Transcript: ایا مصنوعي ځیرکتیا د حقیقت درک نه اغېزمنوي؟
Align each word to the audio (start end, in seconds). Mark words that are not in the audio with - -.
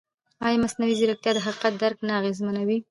ایا 0.45 0.61
مصنوعي 0.63 0.93
ځیرکتیا 0.99 1.31
د 1.35 1.39
حقیقت 1.45 1.73
درک 1.81 1.97
نه 2.07 2.13
اغېزمنوي؟ 2.19 2.77